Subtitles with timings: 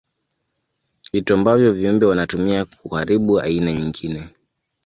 [1.13, 4.27] Vitu ambavyo viumbe wanatumia kuharibu aina nyingine.